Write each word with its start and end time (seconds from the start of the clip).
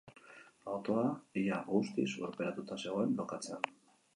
Autoa 0.75 1.03
ia 1.43 1.59
guztiz 1.67 2.09
urperatuta 2.29 2.79
zegoen 2.87 3.15
lokatzean. 3.21 3.71